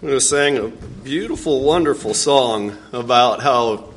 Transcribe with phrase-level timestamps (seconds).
[0.00, 3.92] We sang a beautiful, wonderful song about how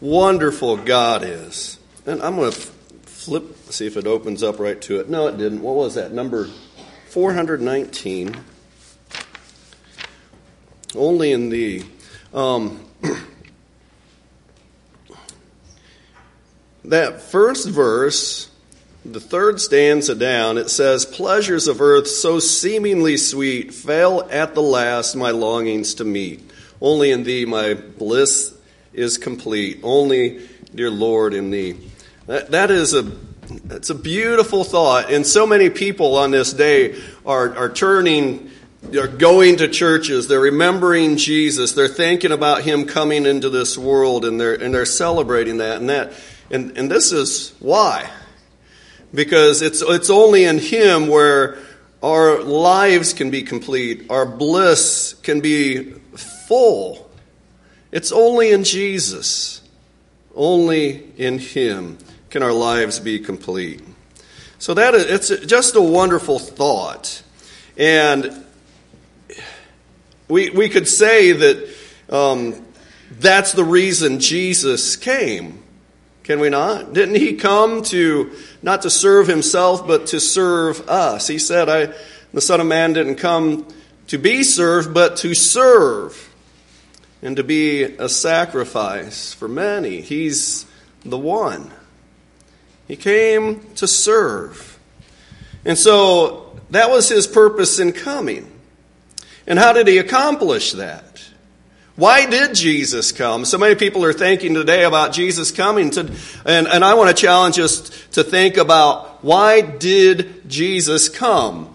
[0.00, 1.78] wonderful God is.
[2.04, 5.08] And I'm going to flip, see if it opens up right to it.
[5.08, 5.62] No, it didn't.
[5.62, 6.10] What was that?
[6.10, 6.48] Number
[7.10, 8.36] 419.
[10.96, 11.84] Only in thee.
[12.34, 12.84] Um,
[16.86, 18.50] that first verse
[19.04, 24.62] the third stanza down, it says, Pleasures of earth so seemingly sweet fail at the
[24.62, 26.50] last my longings to meet.
[26.80, 28.54] Only in thee my bliss
[28.92, 29.80] is complete.
[29.82, 31.76] Only, dear Lord, in thee.
[32.26, 33.10] That, that is a
[33.70, 35.12] it's a beautiful thought.
[35.12, 38.50] And so many people on this day are, are turning,
[38.82, 44.24] they're going to churches, they're remembering Jesus, they're thinking about him coming into this world,
[44.24, 45.78] and they're, and they're celebrating that.
[45.78, 46.12] And, that
[46.50, 48.08] and, and this is why
[49.14, 51.58] because it's, it's only in Him where
[52.02, 55.92] our lives can be complete, our bliss can be
[56.48, 57.10] full.
[57.92, 59.60] It's only in Jesus,
[60.34, 61.98] only in Him
[62.30, 63.82] can our lives be complete.
[64.58, 67.22] So that is, it's just a wonderful thought.
[67.76, 68.44] And
[70.28, 71.68] we, we could say that
[72.08, 72.64] um,
[73.10, 75.61] that's the reason Jesus came.
[76.24, 76.92] Can we not?
[76.92, 81.26] Didn't he come to not to serve himself, but to serve us.
[81.26, 81.92] He said, I,
[82.32, 83.66] the Son of Man didn't come
[84.06, 86.32] to be served, but to serve
[87.22, 90.00] and to be a sacrifice for many.
[90.00, 90.66] He's
[91.04, 91.72] the one.
[92.86, 94.78] He came to serve.
[95.64, 98.50] And so that was his purpose in coming.
[99.46, 101.11] And how did he accomplish that?
[101.94, 103.44] Why did Jesus come?
[103.44, 105.90] So many people are thinking today about Jesus coming.
[105.90, 106.10] To,
[106.46, 111.74] and, and I want to challenge us to think about why did Jesus come?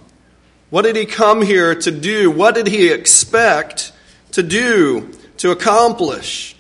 [0.69, 2.31] What did he come here to do?
[2.31, 3.93] What did he expect
[4.31, 6.55] to do, to accomplish?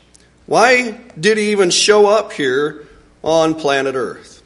[0.45, 2.87] Why did he even show up here
[3.23, 4.41] on planet Earth?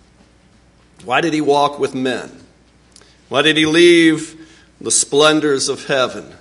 [1.04, 2.32] Why did he walk with men?
[3.28, 4.38] Why did he leave
[4.80, 6.34] the splendors of heaven?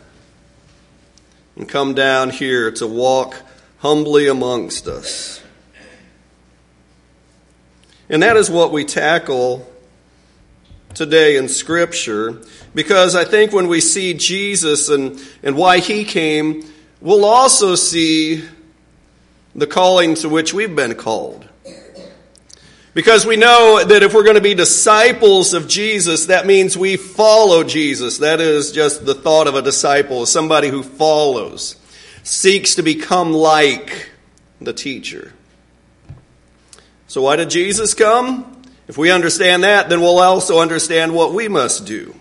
[1.60, 3.36] And come down here to walk
[3.80, 5.42] humbly amongst us.
[8.08, 9.70] And that is what we tackle
[10.94, 12.40] today in Scripture,
[12.74, 16.64] because I think when we see Jesus and, and why he came,
[17.02, 18.42] we'll also see
[19.54, 21.46] the calling to which we've been called.
[22.92, 26.96] Because we know that if we're going to be disciples of Jesus, that means we
[26.96, 28.18] follow Jesus.
[28.18, 31.76] That is just the thought of a disciple, somebody who follows,
[32.24, 34.10] seeks to become like
[34.60, 35.32] the teacher.
[37.06, 38.62] So, why did Jesus come?
[38.88, 42.14] If we understand that, then we'll also understand what we must do.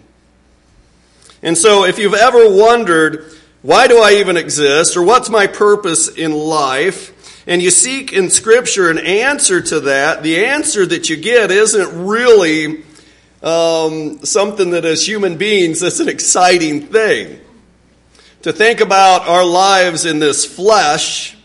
[1.41, 6.09] And so, if you've ever wondered, why do I even exist, or what's my purpose
[6.09, 7.19] in life?
[7.49, 12.05] And you seek in Scripture an answer to that, the answer that you get isn't
[12.05, 12.83] really
[13.41, 17.41] um, something that as human beings is an exciting thing.
[18.43, 21.35] To think about our lives in this flesh,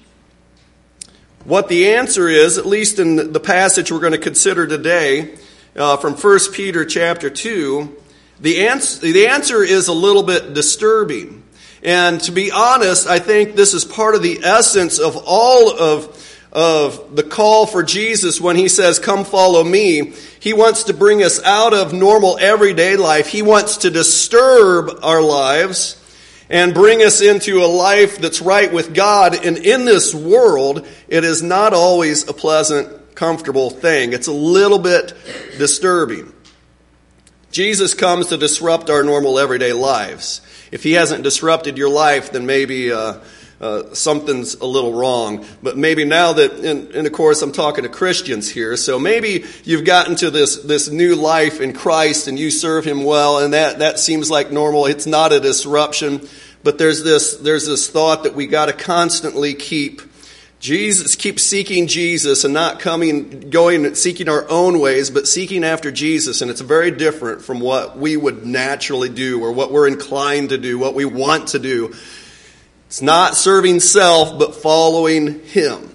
[1.44, 5.34] what the answer is, at least in the passage we're going to consider today
[5.74, 7.96] uh, from 1 Peter chapter 2,
[8.40, 8.56] the
[9.00, 11.43] the answer is a little bit disturbing.
[11.84, 16.48] And to be honest, I think this is part of the essence of all of,
[16.50, 20.14] of the call for Jesus when he says, Come follow me.
[20.40, 23.28] He wants to bring us out of normal everyday life.
[23.28, 26.00] He wants to disturb our lives
[26.48, 29.44] and bring us into a life that's right with God.
[29.44, 34.14] And in this world, it is not always a pleasant, comfortable thing.
[34.14, 35.12] It's a little bit
[35.58, 36.32] disturbing.
[37.50, 40.40] Jesus comes to disrupt our normal everyday lives
[40.74, 43.18] if he hasn't disrupted your life, then maybe uh,
[43.60, 45.46] uh, something's a little wrong.
[45.62, 49.44] But maybe now that, and, and, of course, I'm talking to Christians here, so maybe
[49.62, 53.54] you've gotten to this, this new life in Christ and you serve Him well, and
[53.54, 54.86] that, that seems like normal.
[54.86, 56.26] It's not a disruption,
[56.64, 60.02] but there's this, there's this thought that we got to constantly keep
[60.64, 65.92] Jesus, keep seeking Jesus and not coming, going, seeking our own ways, but seeking after
[65.92, 66.40] Jesus.
[66.40, 70.56] And it's very different from what we would naturally do or what we're inclined to
[70.56, 71.92] do, what we want to do.
[72.86, 75.94] It's not serving self, but following Him.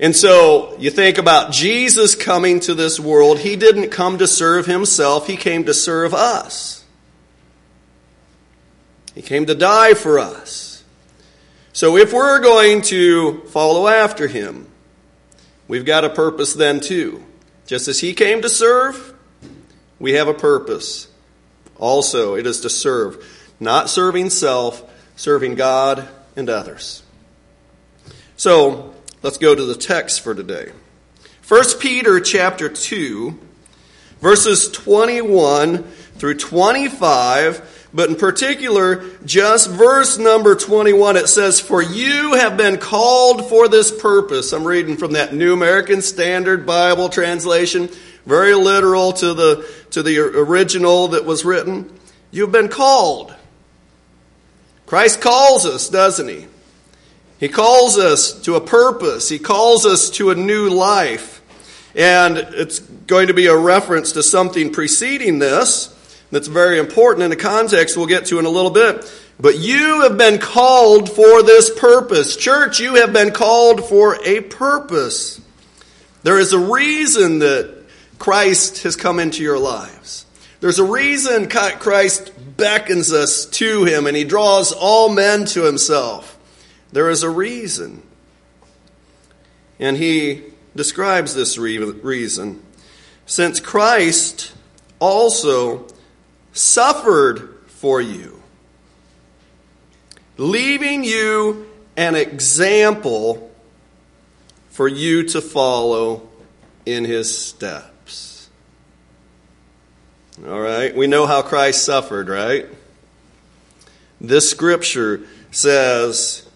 [0.00, 3.38] And so you think about Jesus coming to this world.
[3.38, 6.84] He didn't come to serve Himself, He came to serve us.
[9.14, 10.73] He came to die for us.
[11.74, 14.68] So if we're going to follow after him,
[15.66, 17.24] we've got a purpose then too.
[17.66, 19.12] Just as he came to serve,
[19.98, 21.08] we have a purpose.
[21.76, 23.26] Also, it is to serve.
[23.58, 26.06] not serving self, serving God
[26.36, 27.02] and others.
[28.36, 30.70] So, let's go to the text for today.
[31.48, 33.36] 1 Peter chapter 2,
[34.20, 42.34] verses 21 through 25 but in particular, just verse number 21, it says, For you
[42.34, 44.52] have been called for this purpose.
[44.52, 47.88] I'm reading from that New American Standard Bible translation,
[48.26, 51.88] very literal to the, to the original that was written.
[52.32, 53.32] You've been called.
[54.86, 56.48] Christ calls us, doesn't he?
[57.38, 59.28] He calls us to a purpose.
[59.28, 61.42] He calls us to a new life.
[61.94, 65.93] And it's going to be a reference to something preceding this
[66.34, 69.08] that's very important in the context we'll get to in a little bit.
[69.38, 72.36] But you have been called for this purpose.
[72.36, 75.40] Church, you have been called for a purpose.
[76.24, 77.84] There is a reason that
[78.18, 80.26] Christ has come into your lives.
[80.58, 86.36] There's a reason Christ beckons us to him and he draws all men to himself.
[86.90, 88.02] There is a reason.
[89.78, 90.42] And he
[90.74, 92.62] describes this reason.
[93.26, 94.52] Since Christ
[94.98, 95.86] also
[96.54, 98.42] suffered for you,
[100.38, 103.50] leaving you an example
[104.70, 106.28] for you to follow
[106.86, 108.48] in his steps.
[110.46, 112.66] All right, we know how Christ suffered, right?
[114.20, 115.20] This scripture
[115.50, 116.48] says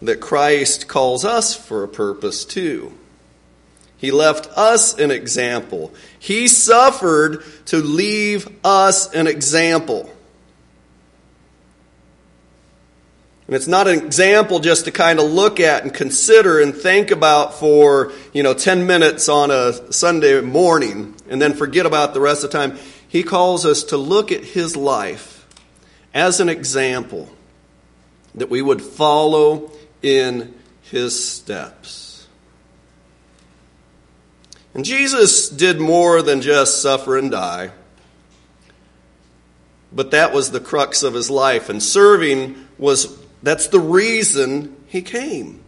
[0.00, 2.92] that Christ calls us for a purpose too.
[3.98, 5.94] He left us an example.
[6.18, 10.12] He suffered to leave us an example.
[13.46, 17.12] And it's not an example just to kind of look at and consider and think
[17.12, 22.20] about for, you know, 10 minutes on a Sunday morning and then forget about the
[22.20, 22.78] rest of the time.
[23.08, 25.46] He calls us to look at his life
[26.12, 27.30] as an example
[28.34, 29.70] that we would follow
[30.02, 30.52] in
[30.82, 32.05] his steps.
[34.76, 37.70] And Jesus did more than just suffer and die.
[39.90, 41.70] But that was the crux of his life.
[41.70, 45.64] And serving was, that's the reason he came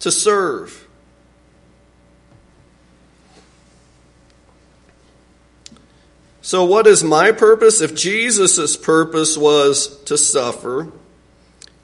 [0.00, 0.86] to serve.
[6.42, 7.80] So, what is my purpose?
[7.80, 10.92] If Jesus' purpose was to suffer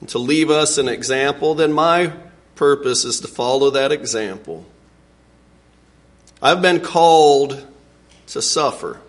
[0.00, 2.12] and to leave us an example, then my
[2.56, 4.67] purpose is to follow that example.
[6.40, 7.67] I've been called
[8.29, 9.00] to suffer.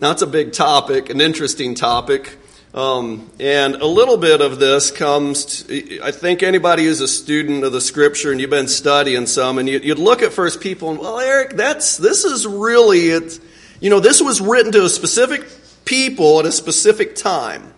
[0.00, 2.36] Now, it's a big topic, an interesting topic.
[2.72, 7.64] Um, and a little bit of this comes, to, I think anybody who's a student
[7.64, 10.86] of the scripture and you've been studying some, and you, would look at First Peter
[10.86, 13.38] and, well, Eric, that's, this is really, it,
[13.80, 15.46] you know, this was written to a specific
[15.84, 17.74] people at a specific time.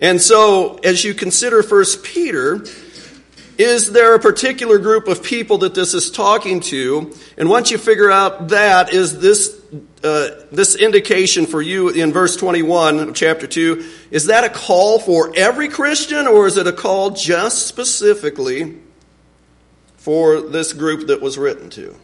[0.00, 2.64] And so, as you consider First Peter,
[3.58, 7.14] is there a particular group of people that this is talking to?
[7.38, 9.60] And once you figure out that, is this,
[10.04, 14.98] uh, this indication for you in verse 21 of chapter 2, is that a call
[14.98, 18.76] for every Christian or is it a call just specifically
[19.96, 21.96] for this group that was written to?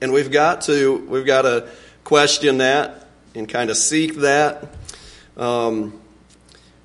[0.00, 1.68] And we've got to, we've got to
[2.04, 4.74] question that and kind of seek that.
[5.36, 6.00] Um,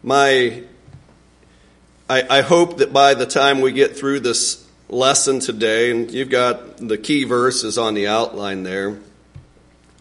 [0.04, 0.64] my
[2.08, 6.30] I, I hope that by the time we get through this lesson today, and you've
[6.30, 9.00] got the key verses on the outline there,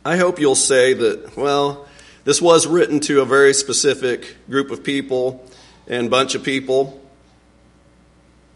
[0.05, 1.89] I hope you'll say that, well,
[2.25, 5.49] this was written to a very specific group of people
[5.87, 7.01] and bunch of people,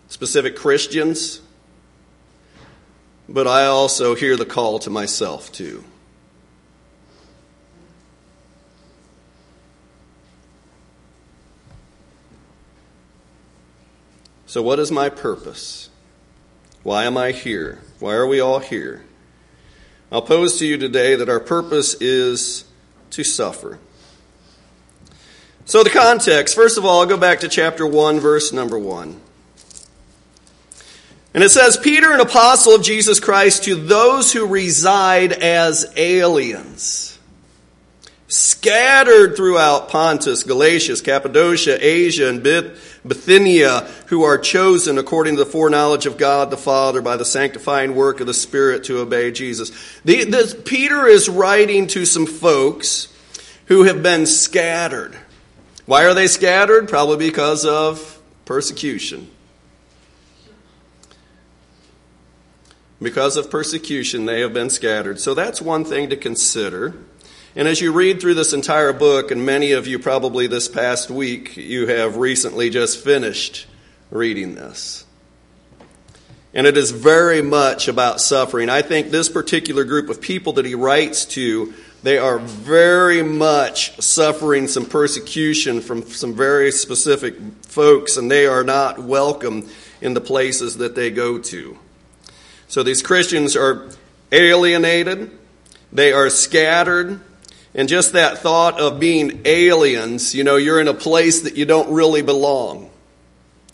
[0.09, 1.41] specific Christians,
[3.31, 5.85] but I also hear the call to myself too.
[14.49, 15.91] So, what is my purpose?
[16.83, 17.83] Why am I here?
[17.99, 19.05] Why are we all here?
[20.11, 22.65] I'll pose to you today that our purpose is
[23.11, 23.79] to suffer.
[25.67, 29.21] So, the context first of all, I'll go back to chapter 1, verse number 1.
[31.35, 37.18] And it says, Peter, an apostle of Jesus Christ, to those who reside as aliens,
[38.29, 42.77] scattered throughout Pontus, Galatia, Cappadocia, Asia, and Bit.
[43.07, 47.95] Bithynia, who are chosen according to the foreknowledge of God the Father by the sanctifying
[47.95, 49.71] work of the Spirit to obey Jesus.
[50.05, 53.09] The, this, Peter is writing to some folks
[53.67, 55.17] who have been scattered.
[55.87, 56.89] Why are they scattered?
[56.89, 59.31] Probably because of persecution.
[63.01, 65.21] Because of persecution, they have been scattered.
[65.21, 66.95] So that's one thing to consider.
[67.59, 71.11] And as you read through this entire book, and many of you probably this past
[71.11, 73.67] week, you have recently just finished
[74.13, 75.05] reading this.
[76.55, 78.69] And it is very much about suffering.
[78.69, 81.75] I think this particular group of people that he writes to,
[82.05, 88.63] they are very much suffering some persecution from some very specific folks, and they are
[88.63, 89.69] not welcome
[90.01, 91.77] in the places that they go to.
[92.69, 93.91] So these Christians are
[94.31, 95.37] alienated,
[95.93, 97.21] they are scattered,
[97.79, 101.65] and just that thought of being aliens, you know, you're in a place that you
[101.65, 102.91] don't really belong.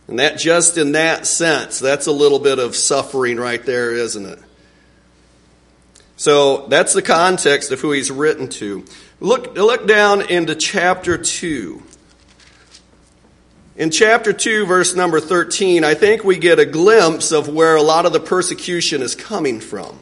[0.09, 4.27] And that just in that sense, that's a little bit of suffering right there, isn't
[4.27, 4.39] it?
[6.19, 8.85] So that's the context of who he's written to.
[9.21, 11.83] Look, look down into chapter 2.
[13.77, 17.83] In chapter 2, verse number 13, I think we get a glimpse of where a
[17.83, 19.99] lot of the persecution is coming from.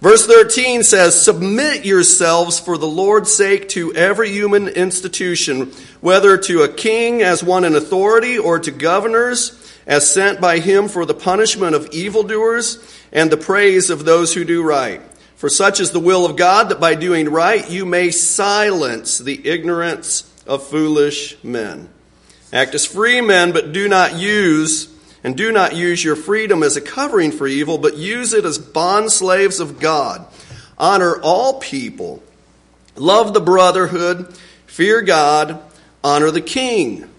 [0.00, 6.62] Verse 13 says, Submit yourselves for the Lord's sake to every human institution, whether to
[6.62, 11.14] a king as one in authority or to governors as sent by him for the
[11.14, 12.78] punishment of evildoers
[13.12, 15.00] and the praise of those who do right.
[15.36, 19.48] For such is the will of God that by doing right you may silence the
[19.48, 21.88] ignorance of foolish men.
[22.52, 24.86] Act as free men, but do not use
[25.26, 28.58] and do not use your freedom as a covering for evil, but use it as
[28.58, 30.24] bond slaves of God.
[30.78, 32.22] Honor all people.
[32.94, 34.32] Love the brotherhood.
[34.66, 35.60] Fear God.
[36.04, 37.10] Honor the king.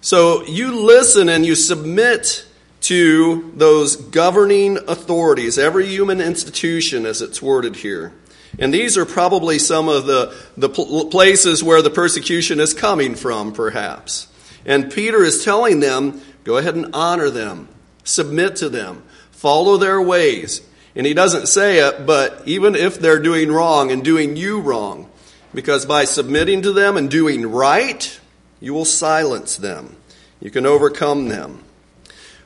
[0.00, 2.44] So you listen and you submit
[2.80, 8.12] to those governing authorities, every human institution as it's worded here.
[8.58, 13.52] And these are probably some of the, the places where the persecution is coming from,
[13.52, 14.26] perhaps.
[14.64, 17.68] And Peter is telling them, go ahead and honor them,
[18.04, 20.60] submit to them, follow their ways.
[20.94, 25.10] And he doesn't say it, but even if they're doing wrong and doing you wrong,
[25.54, 28.20] because by submitting to them and doing right,
[28.60, 29.96] you will silence them.
[30.40, 31.62] You can overcome them.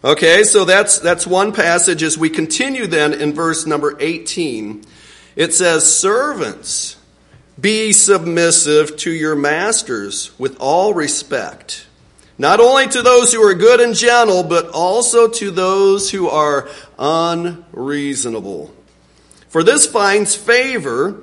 [0.05, 2.03] Okay, so that's, that's one passage.
[2.03, 4.85] As we continue then in verse number 18,
[5.35, 6.97] it says, Servants,
[7.61, 11.87] be submissive to your masters with all respect,
[12.39, 16.69] not only to those who are good and gentle, but also to those who are
[16.99, 18.75] unreasonable.
[19.49, 21.23] For this finds favor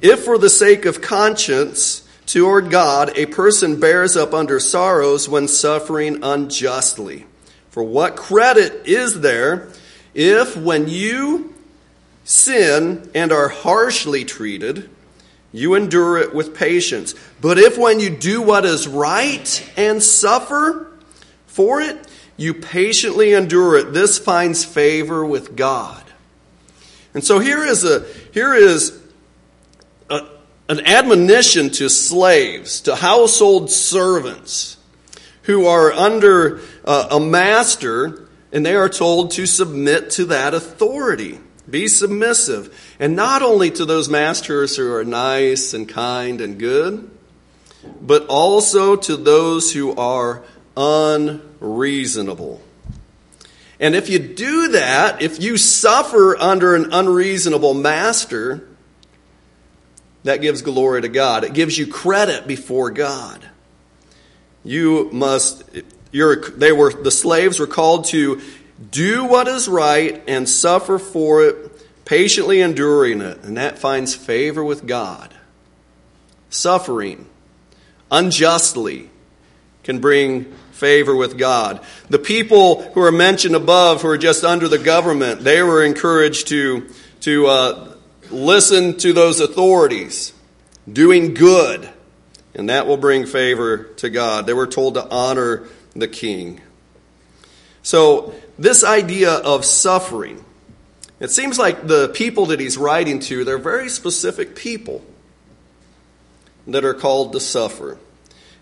[0.00, 5.48] if, for the sake of conscience toward God, a person bears up under sorrows when
[5.48, 7.26] suffering unjustly.
[7.70, 9.68] For what credit is there
[10.14, 11.54] if, when you
[12.24, 14.88] sin and are harshly treated,
[15.52, 17.14] you endure it with patience.
[17.40, 20.92] But if when you do what is right and suffer
[21.46, 26.02] for it, you patiently endure it, this finds favor with God.
[27.12, 28.98] And so here is a here is
[30.08, 30.26] a,
[30.68, 34.76] an admonition to slaves, to household servants
[35.42, 41.40] who are under uh, a master, and they are told to submit to that authority.
[41.68, 42.89] Be submissive.
[43.00, 47.10] And not only to those masters who are nice and kind and good,
[48.00, 50.42] but also to those who are
[50.76, 52.60] unreasonable.
[53.80, 58.68] And if you do that, if you suffer under an unreasonable master,
[60.24, 61.44] that gives glory to God.
[61.44, 63.48] It gives you credit before God.
[64.62, 65.64] You must,
[66.12, 68.42] they were, the slaves were called to
[68.90, 71.69] do what is right and suffer for it,
[72.10, 75.32] patiently enduring it, and that finds favor with God.
[76.48, 77.24] Suffering
[78.10, 79.08] unjustly
[79.84, 81.80] can bring favor with God.
[82.08, 86.48] The people who are mentioned above, who are just under the government, they were encouraged
[86.48, 86.88] to,
[87.20, 87.94] to uh,
[88.28, 90.32] listen to those authorities,
[90.92, 91.88] doing good,
[92.56, 94.46] and that will bring favor to God.
[94.46, 96.60] They were told to honor the king.
[97.84, 100.44] So, this idea of suffering,
[101.20, 105.04] it seems like the people that he's writing to, they're very specific people
[106.66, 107.98] that are called to suffer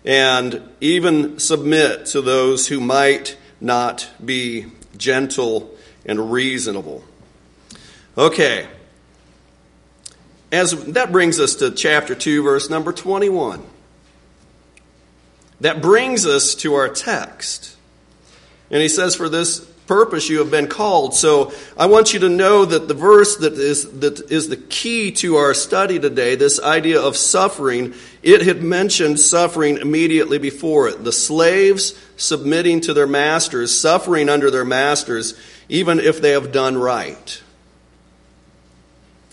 [0.05, 4.65] and even submit to those who might not be
[4.97, 5.73] gentle
[6.05, 7.03] and reasonable.
[8.17, 8.67] Okay.
[10.51, 13.63] As that brings us to chapter 2 verse number 21.
[15.61, 17.75] That brings us to our text.
[18.71, 21.15] And he says for this purpose you have been called.
[21.15, 25.11] So I want you to know that the verse that is, that is the key
[25.13, 31.03] to our study today, this idea of suffering, it had mentioned suffering immediately before it.
[31.03, 35.33] The slaves submitting to their masters, suffering under their masters,
[35.69, 37.41] even if they have done right.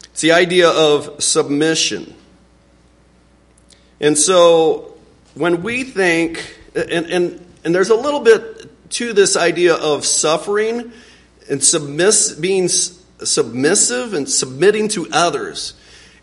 [0.04, 2.14] It's the idea of submission.
[4.00, 4.96] And so
[5.34, 8.55] when we think, and, and, and there's a little bit
[8.90, 10.92] to this idea of suffering
[11.48, 15.74] and submiss, being submissive and submitting to others.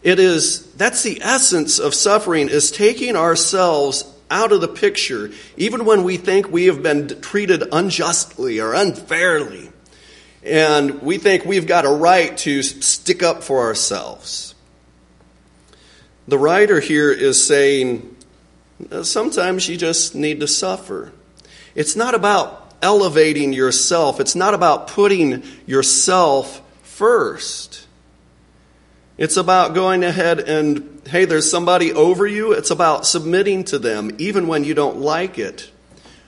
[0.02, 5.86] It is, that's the essence of suffering, is taking ourselves out of the picture, even
[5.86, 9.70] when we think we have been treated unjustly or unfairly.
[10.44, 14.56] And we think we've got a right to stick up for ourselves.
[16.28, 18.16] The writer here is saying
[19.04, 21.14] sometimes you just need to suffer.
[21.76, 27.88] It's not about elevating yourself, it's not about putting yourself first.
[29.18, 32.52] It's about going ahead and, hey, there's somebody over you.
[32.54, 35.70] It's about submitting to them, even when you don't like it.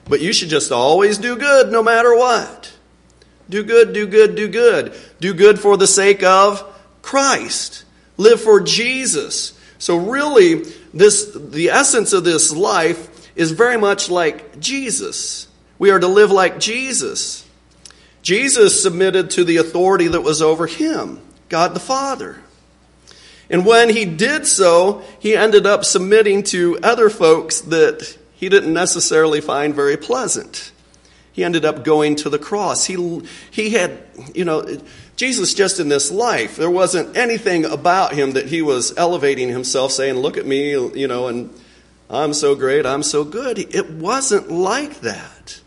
[0.08, 2.72] But you should just always do good no matter what.
[3.50, 4.96] Do good, do good, do good.
[5.20, 6.62] Do good for the sake of
[7.02, 7.84] Christ.
[8.16, 9.58] Live for Jesus.
[9.78, 10.62] So really,
[10.94, 15.46] this, the essence of this life is very much like Jesus.
[15.78, 17.46] We are to live like Jesus.
[18.22, 22.40] Jesus submitted to the authority that was over him, God the Father.
[23.48, 28.72] And when he did so, he ended up submitting to other folks that he didn't
[28.72, 30.72] necessarily find very pleasant.
[31.32, 32.86] He ended up going to the cross.
[32.86, 34.02] He, he had,
[34.34, 34.80] you know,
[35.16, 39.92] Jesus just in this life, there wasn't anything about him that he was elevating himself,
[39.92, 41.50] saying, Look at me, you know, and
[42.08, 43.58] I'm so great, I'm so good.
[43.58, 45.60] It wasn't like that.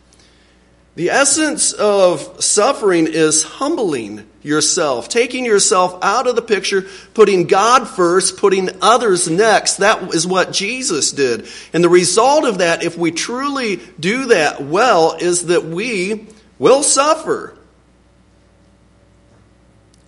[0.96, 7.88] The essence of suffering is humbling yourself, taking yourself out of the picture, putting God
[7.88, 9.78] first, putting others next.
[9.78, 11.48] That is what Jesus did.
[11.74, 16.28] And the result of that, if we truly do that well, is that we
[16.58, 17.58] will suffer.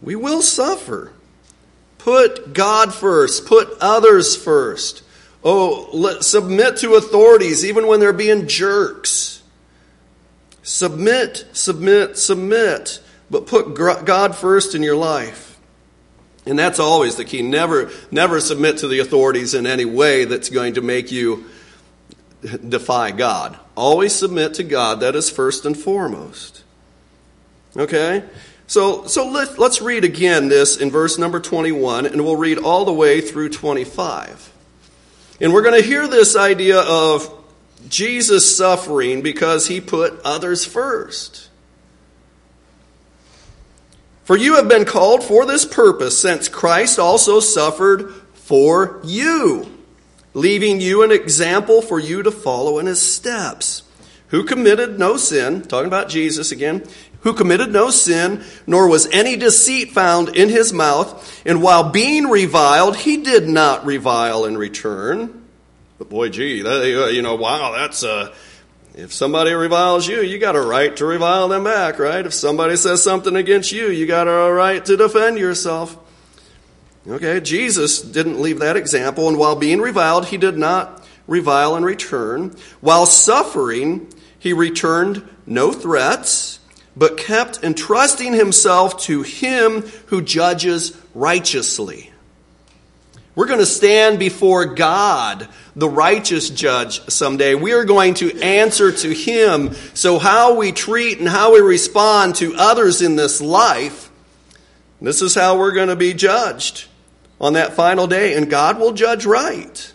[0.02, 1.14] We will suffer.
[2.00, 5.04] Put God first, put others first.
[5.44, 9.42] Oh, let, submit to authorities even when they're being jerks.
[10.64, 15.60] Submit, submit, submit, but put God first in your life.
[16.46, 17.42] And that's always the key.
[17.42, 21.46] Never, never submit to the authorities in any way that's going to make you
[22.68, 23.58] defy God.
[23.76, 25.00] Always submit to God.
[25.00, 26.64] That is first and foremost.
[27.78, 28.24] Okay?
[28.68, 32.86] So, so let, let's read again this in verse number 21, and we'll read all
[32.86, 34.52] the way through 25.
[35.42, 37.34] And we're going to hear this idea of
[37.90, 41.50] Jesus suffering because he put others first.
[44.24, 49.80] For you have been called for this purpose, since Christ also suffered for you,
[50.36, 53.82] leaving you an example for you to follow in his steps.
[54.28, 56.88] Who committed no sin, talking about Jesus again,
[57.22, 61.42] who committed no sin, nor was any deceit found in his mouth.
[61.46, 65.46] And while being reviled, he did not revile in return.
[65.98, 68.34] But boy, gee, that, uh, you know, wow, that's uh,
[68.96, 72.26] if somebody reviles you, you got a right to revile them back, right?
[72.26, 75.98] If somebody says something against you, you got a right to defend yourself.
[77.08, 81.84] Okay, Jesus didn't leave that example, and while being reviled, he did not revile in
[81.84, 82.56] return.
[82.80, 86.60] While suffering, he returned no threats
[86.96, 92.12] but kept entrusting himself to him who judges righteously.
[93.34, 97.56] We're going to stand before God, the righteous judge, someday.
[97.56, 99.74] We are going to answer to him.
[99.94, 104.12] So, how we treat and how we respond to others in this life,
[105.02, 106.88] this is how we're going to be judged
[107.40, 109.94] on that final day, and God will judge right.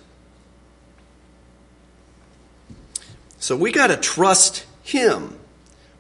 [3.39, 5.36] So, we got to trust him.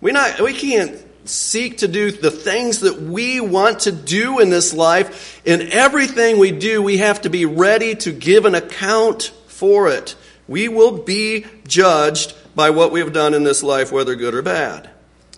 [0.07, 4.51] We not we can't seek to do the things that we want to do in
[4.51, 5.43] this life.
[5.45, 10.15] In everything we do, we have to be ready to give an account for it.
[10.47, 14.43] We will be judged by what we have done in this life, whether good or
[14.43, 14.89] bad.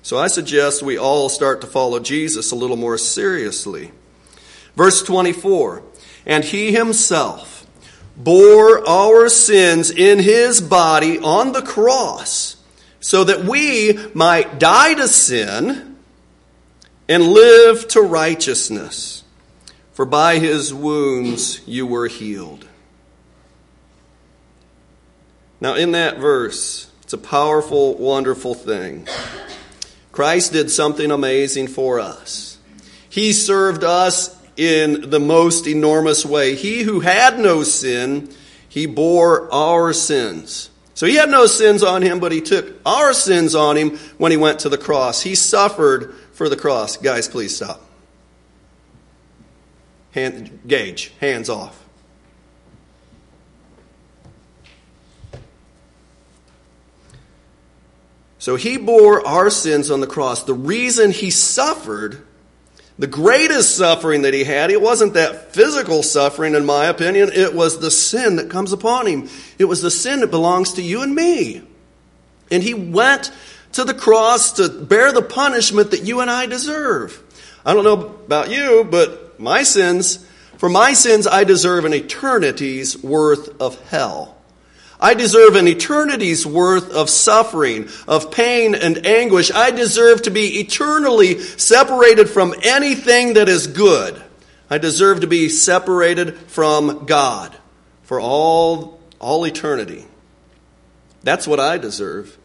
[0.02, 3.92] So I suggest we all start to follow Jesus a little more seriously.
[4.76, 5.82] Verse 24
[6.26, 7.66] And he himself
[8.18, 12.57] bore our sins in his body on the cross
[13.08, 15.96] so that we might die to sin
[17.08, 19.24] and live to righteousness.
[19.94, 22.68] For by his wounds you were healed.
[25.58, 29.08] Now, in that verse, it's a powerful, wonderful thing.
[30.12, 32.58] Christ did something amazing for us.
[33.08, 36.56] He served us in the most enormous way.
[36.56, 38.28] He who had no sin,
[38.68, 40.68] he bore our sins.
[40.98, 44.32] So he had no sins on him, but he took our sins on him when
[44.32, 45.22] he went to the cross.
[45.22, 46.96] He suffered for the cross.
[46.96, 47.80] Guys, please stop.
[50.10, 51.84] hand, gauge, hands off.
[58.40, 60.42] So he bore our sins on the cross.
[60.42, 62.26] The reason he suffered,
[62.98, 67.30] the greatest suffering that he had, it wasn't that physical suffering, in my opinion.
[67.32, 69.28] It was the sin that comes upon him.
[69.58, 71.62] It was the sin that belongs to you and me.
[72.50, 73.30] And he went
[73.72, 77.22] to the cross to bear the punishment that you and I deserve.
[77.64, 83.00] I don't know about you, but my sins, for my sins, I deserve an eternity's
[83.02, 84.37] worth of hell.
[85.00, 89.50] I deserve an eternity's worth of suffering, of pain and anguish.
[89.52, 94.20] I deserve to be eternally separated from anything that is good.
[94.68, 97.56] I deserve to be separated from God
[98.02, 100.04] for all, all eternity.
[101.22, 102.36] That's what I deserve.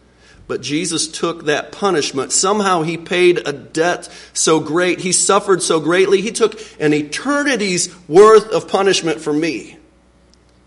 [0.46, 2.32] But Jesus took that punishment.
[2.32, 5.00] Somehow he paid a debt so great.
[5.00, 6.22] He suffered so greatly.
[6.22, 9.78] He took an eternity's worth of punishment for me.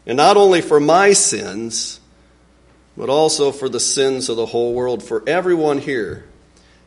[0.07, 2.01] And not only for my sins,
[2.97, 6.25] but also for the sins of the whole world, for everyone here.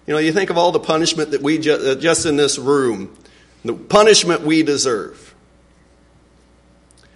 [0.07, 2.57] You know, you think of all the punishment that we just, uh, just in this
[2.57, 3.15] room,
[3.63, 5.35] the punishment we deserve.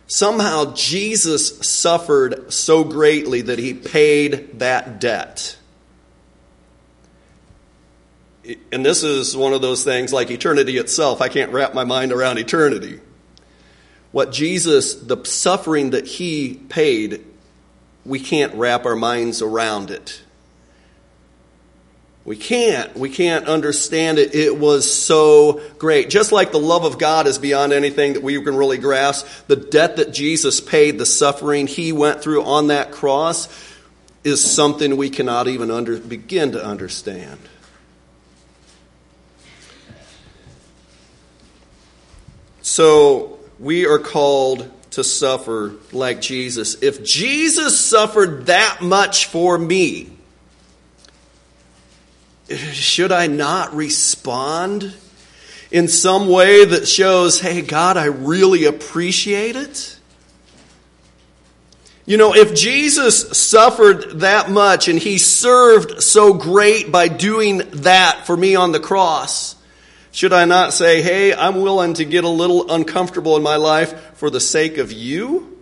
[0.05, 5.57] Somehow Jesus suffered so greatly that he paid that debt.
[8.71, 11.21] And this is one of those things like eternity itself.
[11.21, 12.99] I can't wrap my mind around eternity
[14.13, 17.25] what Jesus, the suffering that he paid,
[18.05, 20.21] we can't wrap our minds around it.
[22.23, 22.95] We can't.
[22.95, 24.33] We can't understand it.
[24.33, 26.09] It was so great.
[26.09, 29.57] Just like the love of God is beyond anything that we can really grasp, the
[29.57, 33.49] debt that Jesus paid, the suffering he went through on that cross,
[34.23, 37.39] is something we cannot even under, begin to understand.
[42.61, 43.32] So,
[43.63, 46.83] we are called to suffer like Jesus.
[46.83, 50.11] If Jesus suffered that much for me,
[52.49, 54.93] should I not respond
[55.71, 59.97] in some way that shows, hey, God, I really appreciate it?
[62.05, 68.27] You know, if Jesus suffered that much and he served so great by doing that
[68.27, 69.52] for me on the cross,
[70.13, 74.15] should I not say, hey, I'm willing to get a little uncomfortable in my life
[74.15, 75.59] for the sake of you?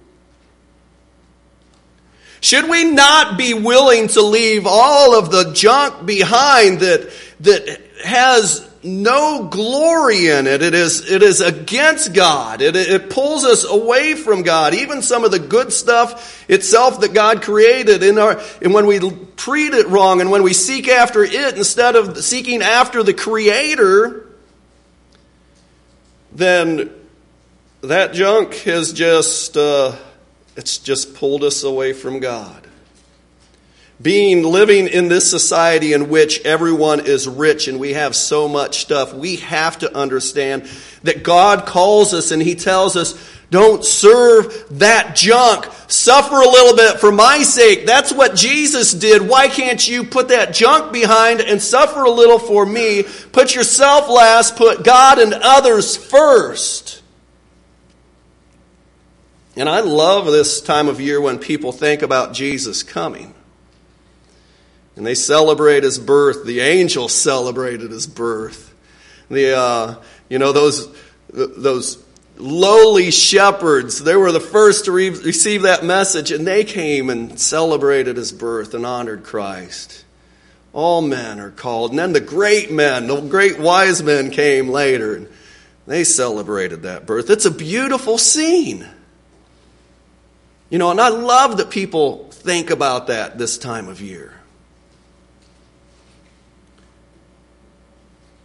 [2.42, 7.10] Should we not be willing to leave all of the junk behind that,
[7.40, 10.64] that has no glory in it.
[10.64, 12.62] It is, it is against God.
[12.62, 14.74] It, it pulls us away from God.
[14.74, 19.00] Even some of the good stuff itself that God created in our, and when we
[19.38, 24.31] treat it wrong and when we seek after it instead of seeking after the Creator,
[26.32, 26.90] then
[27.82, 29.96] that junk has just uh,
[30.56, 32.68] it's just pulled us away from God.
[34.02, 38.82] Being living in this society in which everyone is rich and we have so much
[38.82, 40.68] stuff, we have to understand
[41.04, 43.14] that God calls us and He tells us,
[43.52, 45.68] don't serve that junk.
[45.88, 47.86] Suffer a little bit for my sake.
[47.86, 49.22] That's what Jesus did.
[49.22, 53.04] Why can't you put that junk behind and suffer a little for me?
[53.34, 57.04] Put yourself last, put God and others first.
[59.58, 63.34] And I love this time of year when people think about Jesus coming.
[64.96, 66.46] And they celebrate his birth.
[66.46, 68.74] The angels celebrated his birth.
[69.30, 69.96] The, uh,
[70.30, 70.88] you know, those,
[71.30, 72.02] those
[72.38, 74.04] lowly shepherds.
[74.04, 78.32] They were the first to re- receive that message, and they came and celebrated his
[78.32, 80.06] birth and honored Christ.
[80.74, 81.92] All men are called.
[81.92, 85.28] And then the great men, the great wise men came later, and
[85.88, 87.30] they celebrated that birth.
[87.30, 88.88] It's a beautiful scene.
[90.70, 94.34] You know, and I love that people think about that this time of year.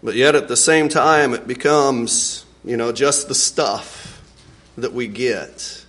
[0.03, 4.21] But yet at the same time, it becomes you know, just the stuff
[4.77, 5.85] that we get.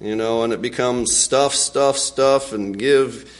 [0.00, 3.30] You know, and it becomes stuff, stuff, stuff, and give,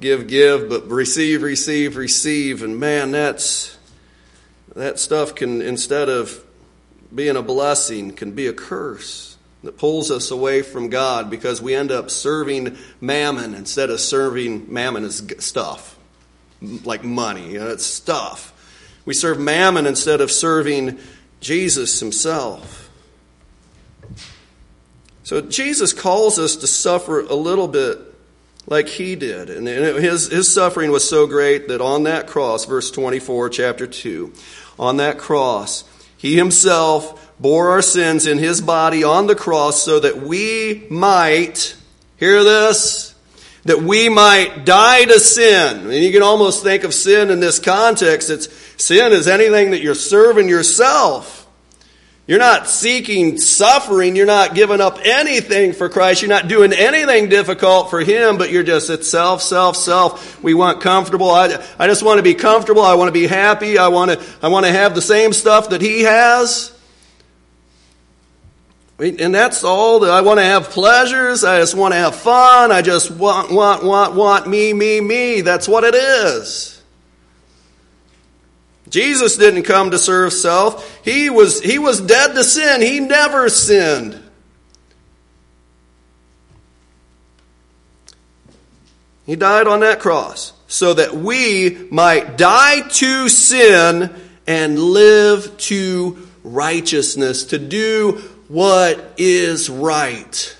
[0.00, 2.62] give, give, but receive, receive, receive.
[2.62, 3.78] And man, that's,
[4.74, 6.44] that stuff can, instead of
[7.14, 11.74] being a blessing, can be a curse that pulls us away from God because we
[11.74, 15.96] end up serving mammon instead of serving mammon as stuff,
[16.60, 17.52] like money.
[17.52, 18.50] You know, it's stuff.
[19.04, 20.98] We serve mammon instead of serving
[21.40, 22.90] Jesus himself.
[25.24, 27.98] So Jesus calls us to suffer a little bit
[28.66, 29.50] like he did.
[29.50, 34.32] And his, his suffering was so great that on that cross, verse 24, chapter 2,
[34.78, 35.84] on that cross,
[36.16, 41.76] He himself bore our sins in his body on the cross so that we might,
[42.16, 43.14] hear this,
[43.64, 45.90] that we might die to sin.
[45.90, 48.30] And you can almost think of sin in this context.
[48.30, 48.48] It's
[48.84, 51.40] sin is anything that you're serving yourself.
[52.26, 54.16] You're not seeking suffering.
[54.16, 56.22] You're not giving up anything for Christ.
[56.22, 60.42] You're not doing anything difficult for Him, but you're just at self, self, self.
[60.42, 61.30] We want comfortable.
[61.30, 62.80] I, I just want to be comfortable.
[62.80, 63.76] I want to be happy.
[63.76, 66.70] I want to, I want to have the same stuff that He has.
[68.98, 71.44] And that's all that I want to have pleasures.
[71.44, 72.72] I just want to have fun.
[72.72, 75.42] I just want, want, want, want me, me, me.
[75.42, 76.73] That's what it is.
[78.88, 81.04] Jesus didn't come to serve self.
[81.04, 82.80] He was, he was dead to sin.
[82.82, 84.20] He never sinned.
[89.26, 94.14] He died on that cross so that we might die to sin
[94.46, 100.56] and live to righteousness, to do what is right.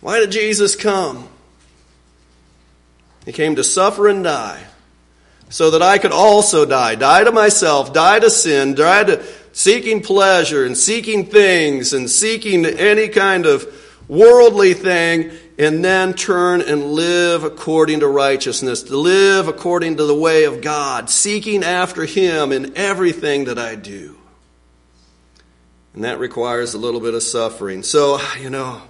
[0.00, 1.28] Why did Jesus come?
[3.24, 4.64] He came to suffer and die
[5.52, 6.94] so that I could also die.
[6.94, 12.64] Die to myself, die to sin, die to seeking pleasure and seeking things and seeking
[12.64, 13.66] any kind of
[14.08, 20.14] worldly thing, and then turn and live according to righteousness, to live according to the
[20.14, 24.16] way of God, seeking after Him in everything that I do.
[25.92, 27.82] And that requires a little bit of suffering.
[27.82, 28.80] So, you know,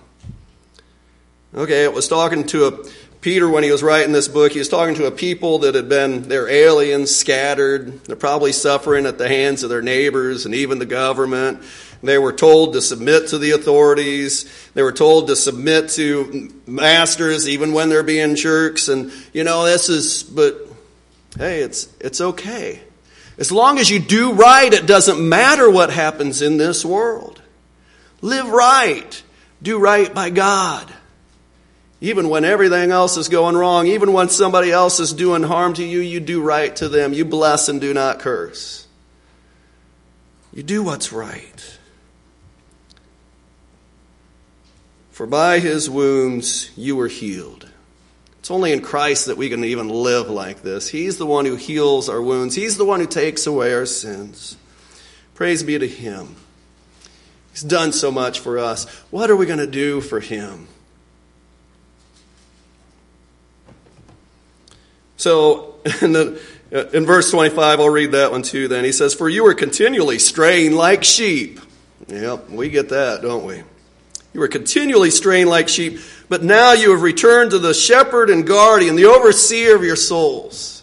[1.53, 2.85] okay, I was talking to a
[3.23, 5.89] Peter, when he was writing this book, he was talking to a people that had
[5.89, 8.03] been, they're aliens, scattered.
[8.05, 11.63] They're probably suffering at the hands of their neighbors and even the government.
[12.03, 14.45] They were told to submit to the authorities.
[14.75, 18.89] They were told to submit to masters even when they're being jerks.
[18.89, 20.57] And, you know, this is, but
[21.39, 22.83] hey, it's, it's okay.
[23.39, 27.41] As long as you do right, it doesn't matter what happens in this world.
[28.21, 29.23] Live right.
[29.63, 30.93] Do right by God.
[32.03, 35.85] Even when everything else is going wrong, even when somebody else is doing harm to
[35.85, 37.13] you, you do right to them.
[37.13, 38.89] You bless and do not curse.
[40.53, 41.79] You do what's right.
[45.13, 47.69] For by his wounds you were healed.
[48.41, 50.89] It's only in Christ that we can even live like this.
[50.89, 54.57] He's the one who heals our wounds, He's the one who takes away our sins.
[55.35, 56.35] Praise be to Him.
[57.53, 58.89] He's done so much for us.
[59.13, 60.67] What are we going to do for Him?
[65.23, 68.85] So in, the, uh, in verse 25, I'll read that one too then.
[68.85, 71.61] He says, For you were continually straying like sheep.
[72.09, 73.63] Yep, we get that, don't we?
[74.35, 78.45] You were continually straying like sheep, but now you have returned to the shepherd and
[78.45, 80.82] guardian, the overseer of your souls.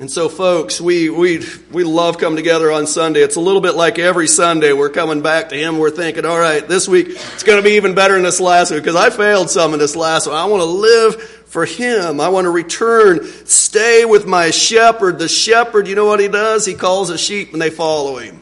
[0.00, 3.20] And so, folks, we, we, we love coming together on Sunday.
[3.20, 4.72] It's a little bit like every Sunday.
[4.72, 5.78] We're coming back to Him.
[5.78, 8.70] We're thinking, all right, this week it's going to be even better than this last
[8.70, 10.36] week because I failed some in this last one.
[10.36, 12.20] I want to live for him.
[12.20, 15.18] I want to return, stay with my shepherd.
[15.18, 16.64] The shepherd, you know what he does?
[16.64, 18.40] He calls a sheep and they follow him.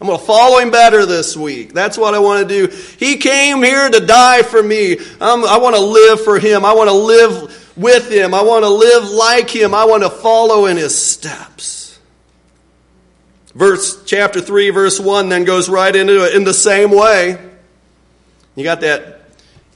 [0.00, 1.72] I'm going to follow him better this week.
[1.72, 2.74] That's what I want to do.
[2.98, 4.98] He came here to die for me.
[5.20, 6.64] I want to live for him.
[6.64, 8.34] I want to live with him.
[8.34, 9.74] I want to live like him.
[9.74, 11.98] I want to follow in his steps.
[13.54, 17.38] Verse chapter 3 verse 1 then goes right into it in the same way.
[18.56, 19.14] You got that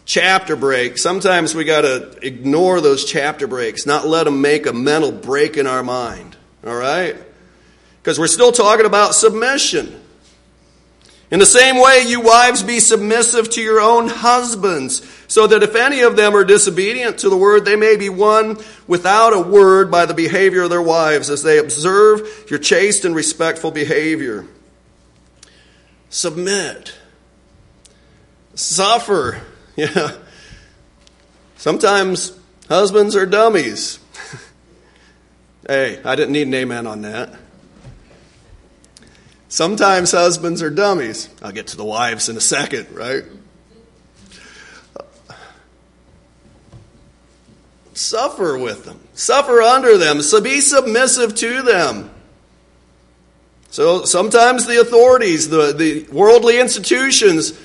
[0.09, 4.73] chapter break, sometimes we got to ignore those chapter breaks, not let them make a
[4.73, 6.35] mental break in our mind.
[6.67, 7.15] All right?
[8.03, 10.01] Because we're still talking about submission.
[11.31, 15.75] In the same way, you wives be submissive to your own husbands, so that if
[15.75, 19.91] any of them are disobedient to the word, they may be won without a word
[19.91, 24.47] by the behavior of their wives, as they observe your chaste and respectful behavior.
[26.09, 26.95] Submit.
[28.55, 29.43] Suffer
[29.79, 30.17] Yeah.
[31.57, 32.37] Sometimes
[32.69, 34.01] husbands are dummies.
[35.69, 37.33] hey, I didn't need an amen on that.
[39.49, 41.29] Sometimes husbands are dummies.
[41.43, 43.25] I'll get to the wives in a second, right?
[47.95, 52.11] Suffer with them, suffer under them, so be submissive to them.
[53.71, 57.59] So sometimes the authorities, the, the worldly institutions,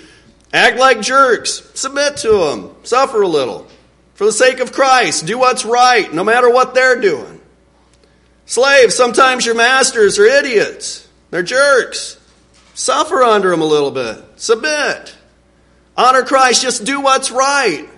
[0.54, 1.68] Act like jerks.
[1.74, 2.76] Submit to them.
[2.84, 3.68] Suffer a little.
[4.14, 7.42] For the sake of Christ, do what's right, no matter what they're doing.
[8.46, 11.03] Slaves, sometimes your masters are idiots.
[11.34, 12.20] They're jerks.
[12.76, 14.24] Suffer under them a little bit.
[14.36, 15.16] Submit.
[15.98, 16.62] Honor Christ.
[16.62, 17.90] Just do what's right.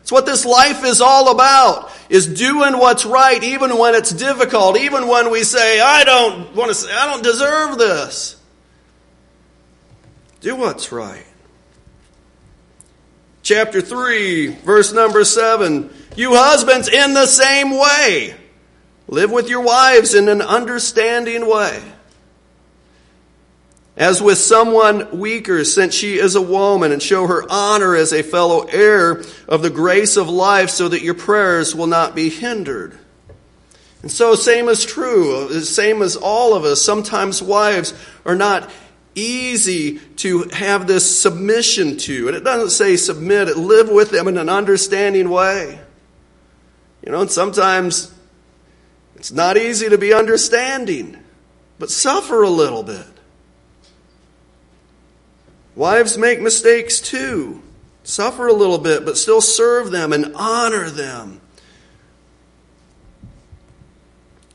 [0.00, 4.78] It's what this life is all about, is doing what's right even when it's difficult,
[4.78, 8.40] even when we say, I don't want to say, I don't deserve this.
[10.40, 11.26] Do what's right.
[13.42, 15.92] Chapter 3, verse number 7.
[16.16, 18.34] You husbands, in the same way,
[19.08, 21.82] live with your wives in an understanding way
[23.98, 28.22] as with someone weaker, since she is a woman, and show her honor as a
[28.22, 32.96] fellow heir of the grace of life, so that your prayers will not be hindered.
[34.00, 36.80] And so, same is true, same as all of us.
[36.80, 37.92] Sometimes wives
[38.24, 38.70] are not
[39.16, 42.28] easy to have this submission to.
[42.28, 45.80] And it doesn't say submit, it live with them in an understanding way.
[47.04, 48.14] You know, and sometimes
[49.16, 51.16] it's not easy to be understanding,
[51.80, 53.17] but suffer a little bit.
[55.78, 57.62] Wives make mistakes too.
[58.02, 61.40] Suffer a little bit, but still serve them and honor them.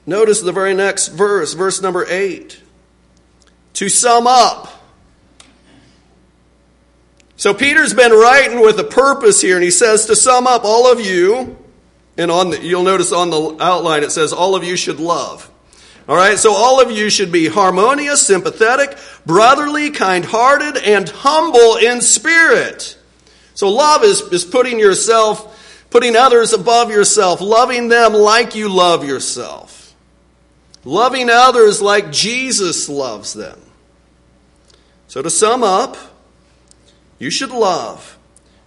[0.06, 2.62] Notice the very next verse, verse number 8.
[3.76, 4.84] To sum up,
[7.38, 10.92] so Peter's been writing with a purpose here, and he says, to sum up, all
[10.92, 11.58] of you,
[12.18, 15.50] and on the, you'll notice on the outline it says, all of you should love.
[16.08, 21.78] All right, so all of you should be harmonious, sympathetic, brotherly, kind hearted, and humble
[21.78, 22.98] in spirit.
[23.54, 29.08] So love is, is putting yourself, putting others above yourself, loving them like you love
[29.08, 29.96] yourself,
[30.84, 33.60] loving others like Jesus loves them.
[35.08, 35.96] So to sum up,
[37.18, 38.18] you should love.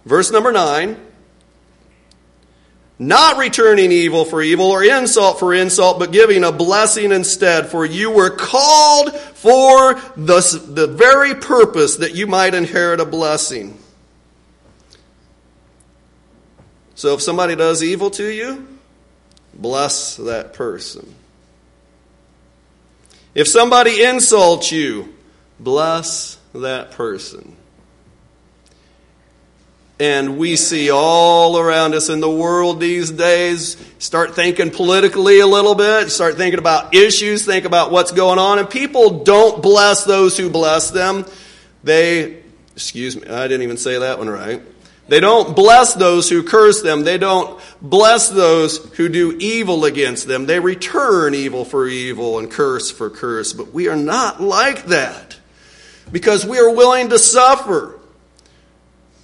[0.05, 1.06] Verse number nine
[2.99, 7.67] not returning evil for evil or insult for insult, but giving a blessing instead.
[7.67, 13.77] For you were called for the, the very purpose that you might inherit a blessing.
[16.95, 18.67] So if somebody does evil to you,
[19.53, 21.13] bless that person.
[23.35, 25.13] If somebody insults you,
[25.59, 27.56] bless that person.
[29.99, 35.47] And we see all around us in the world these days, start thinking politically a
[35.47, 40.03] little bit, start thinking about issues, think about what's going on, and people don't bless
[40.03, 41.25] those who bless them.
[41.83, 44.61] They, excuse me, I didn't even say that one right.
[45.07, 47.03] They don't bless those who curse them.
[47.03, 50.45] They don't bless those who do evil against them.
[50.45, 53.53] They return evil for evil and curse for curse.
[53.53, 55.37] But we are not like that
[56.11, 57.96] because we are willing to suffer.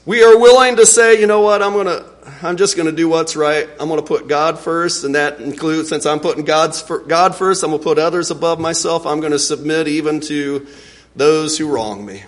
[0.05, 2.95] We are willing to say, you know what, I'm going to I'm just going to
[2.95, 3.69] do what's right.
[3.79, 7.63] I'm going to put God first, and that includes, since I'm putting God's God first,
[7.63, 9.05] I'm going to put others above myself.
[9.05, 10.67] I'm going to submit even to
[11.15, 12.23] those who wrong me.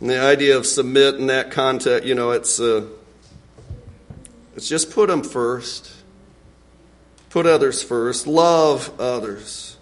[0.00, 2.86] And the idea of submit in that context, you know, it's uh,
[4.54, 5.92] it's just put them first,
[7.30, 9.77] put others first, love others.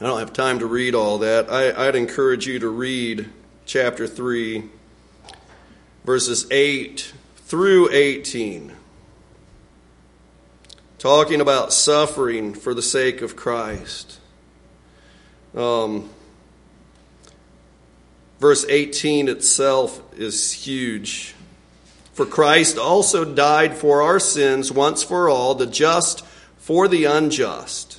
[0.00, 1.48] I don't have time to read all that.
[1.48, 3.30] I, would encourage you to read
[3.64, 4.64] chapter 3,
[6.04, 8.72] verses 8 through 18,
[10.98, 14.18] talking about suffering for the sake of Christ.
[15.54, 16.10] Um,
[18.40, 21.36] verse 18 itself is huge.
[22.14, 26.26] For Christ also died for our sins once for all, the just
[26.58, 27.93] for the unjust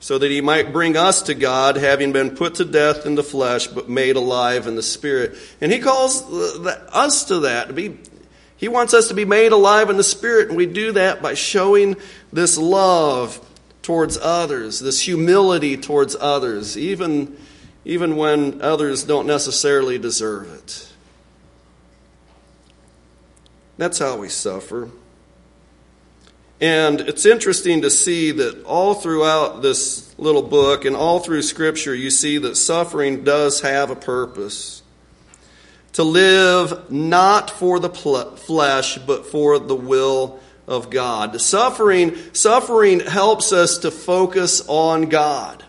[0.00, 3.24] so that he might bring us to God, having been put to death in the
[3.24, 5.36] flesh, but made alive in the spirit.
[5.60, 7.68] And he calls us to that.
[7.68, 7.98] To be,
[8.56, 11.34] he wants us to be made alive in the spirit, and we do that by
[11.34, 11.96] showing
[12.32, 13.44] this love
[13.82, 17.36] towards others, this humility towards others, even,
[17.84, 20.92] even when others don't necessarily deserve it.
[23.78, 24.90] That's how we suffer.
[26.60, 31.94] And it's interesting to see that all throughout this little book and all through Scripture,
[31.94, 34.82] you see that suffering does have a purpose.
[35.92, 41.40] To live not for the flesh, but for the will of God.
[41.40, 45.64] Suffering, suffering helps us to focus on God.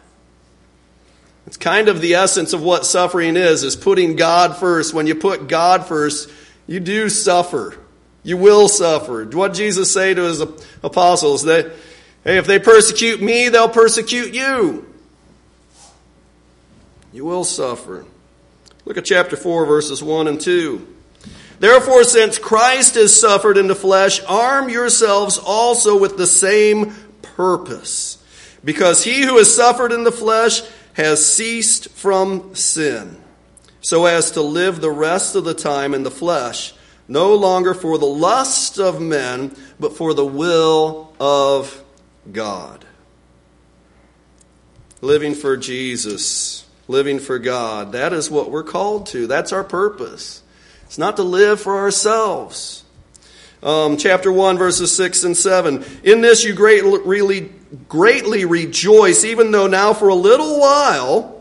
[1.47, 4.93] It's kind of the essence of what suffering is, is putting God first.
[4.93, 6.29] When you put God first,
[6.67, 7.75] you do suffer.
[8.23, 9.25] You will suffer.
[9.25, 10.41] What Jesus say to his
[10.83, 11.43] apostles?
[11.43, 11.71] That,
[12.23, 14.85] hey, if they persecute me, they'll persecute you.
[17.11, 18.05] You will suffer.
[18.85, 20.95] Look at chapter 4, verses 1 and 2.
[21.59, 28.23] Therefore, since Christ has suffered in the flesh, arm yourselves also with the same purpose.
[28.63, 30.61] Because he who has suffered in the flesh
[30.93, 33.17] has ceased from sin,
[33.81, 36.73] so as to live the rest of the time in the flesh,
[37.09, 41.83] no longer for the lust of men, but for the will of
[42.31, 42.85] God.
[45.01, 49.25] Living for Jesus, living for God, that is what we're called to.
[49.25, 50.43] That's our purpose.
[50.83, 52.83] It's not to live for ourselves.
[53.63, 55.83] Um, chapter 1, verses 6 and 7.
[56.03, 57.51] In this you greatly, really,
[57.87, 61.38] greatly rejoice, even though now for a little while,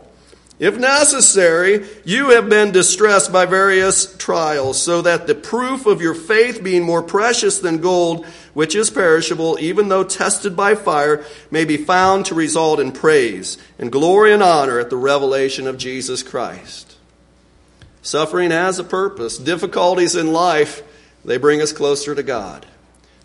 [0.59, 6.13] if necessary, you have been distressed by various trials, so that the proof of your
[6.13, 11.63] faith, being more precious than gold, which is perishable, even though tested by fire, may
[11.63, 16.21] be found to result in praise and glory and honor at the revelation of Jesus
[16.23, 16.97] Christ.
[18.01, 19.37] Suffering has a purpose.
[19.37, 20.83] Difficulties in life,
[21.23, 22.65] they bring us closer to God.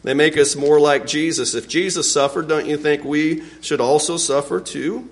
[0.04, 1.54] They make us more like Jesus.
[1.54, 5.08] If Jesus suffered, don't you think we should also suffer too?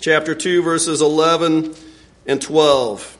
[0.00, 1.74] Chapter 2, verses 11
[2.24, 3.18] and 12.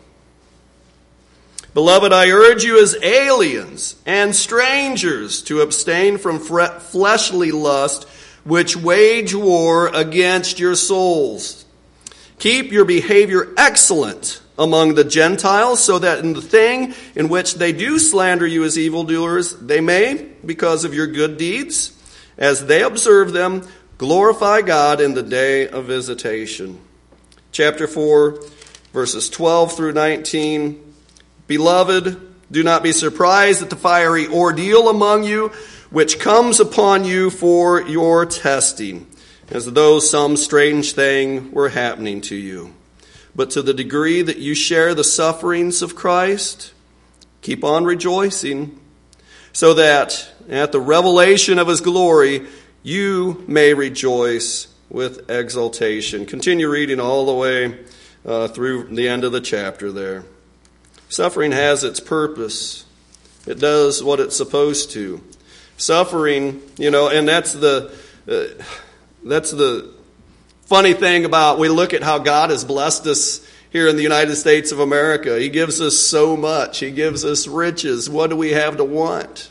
[1.74, 8.04] Beloved, I urge you as aliens and strangers to abstain from fleshly lust,
[8.44, 11.64] which wage war against your souls.
[12.38, 17.72] Keep your behavior excellent among the Gentiles, so that in the thing in which they
[17.72, 21.92] do slander you as evildoers, they may, because of your good deeds,
[22.36, 23.66] as they observe them,
[23.98, 26.80] glorify God in the day of visitation.
[27.52, 28.42] Chapter 4,
[28.92, 30.94] verses 12 through 19.
[31.46, 32.20] Beloved,
[32.50, 35.48] do not be surprised at the fiery ordeal among you,
[35.90, 39.06] which comes upon you for your testing,
[39.50, 42.72] as though some strange thing were happening to you
[43.38, 46.72] but to the degree that you share the sufferings of Christ,
[47.40, 48.80] keep on rejoicing,
[49.52, 52.48] so that at the revelation of his glory,
[52.88, 56.24] you may rejoice with exultation.
[56.24, 57.78] Continue reading all the way
[58.24, 60.24] uh, through the end of the chapter there.
[61.10, 62.86] Suffering has its purpose,
[63.46, 65.22] it does what it's supposed to.
[65.76, 67.94] Suffering, you know, and that's the.
[68.26, 68.62] Uh,
[69.24, 69.92] that's the
[70.66, 74.36] funny thing about we look at how God has blessed us here in the United
[74.36, 75.38] States of America.
[75.38, 78.08] He gives us so much, He gives us riches.
[78.08, 79.50] What do we have to want?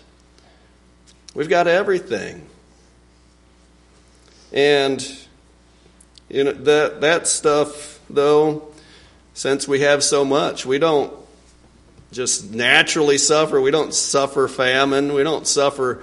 [1.35, 2.47] We've got everything.
[4.53, 5.05] And
[6.29, 8.67] you know that that stuff though
[9.37, 11.13] since we have so much, we don't
[12.11, 13.61] just naturally suffer.
[13.61, 15.13] We don't suffer famine.
[15.13, 16.01] We don't suffer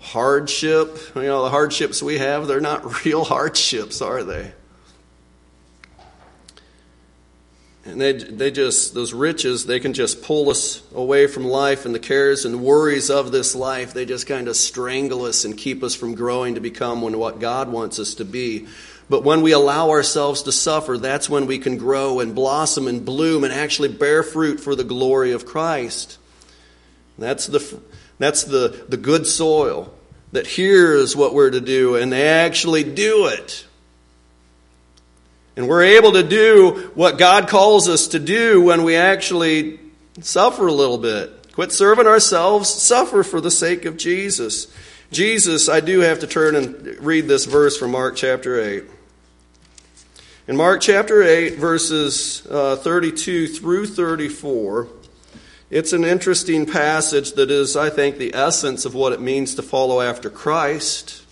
[0.00, 0.96] hardship.
[1.14, 4.52] You know, the hardships we have, they're not real hardships, are they?
[7.90, 11.94] And they, they just, those riches, they can just pull us away from life and
[11.94, 13.92] the cares and worries of this life.
[13.92, 17.70] They just kind of strangle us and keep us from growing to become what God
[17.70, 18.66] wants us to be.
[19.08, 23.04] But when we allow ourselves to suffer, that's when we can grow and blossom and
[23.04, 26.16] bloom and actually bear fruit for the glory of Christ.
[27.18, 27.80] That's the,
[28.18, 29.92] that's the, the good soil
[30.32, 33.66] that hears what we're to do and they actually do it.
[35.60, 39.78] And we're able to do what God calls us to do when we actually
[40.22, 41.52] suffer a little bit.
[41.52, 44.68] Quit serving ourselves, suffer for the sake of Jesus.
[45.12, 48.84] Jesus, I do have to turn and read this verse from Mark chapter 8.
[50.48, 54.88] In Mark chapter 8, verses uh, 32 through 34,
[55.68, 59.62] it's an interesting passage that is, I think, the essence of what it means to
[59.62, 61.22] follow after Christ.